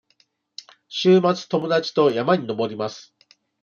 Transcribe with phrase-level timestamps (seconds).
[0.87, 3.13] 週末、友達と山に登ります。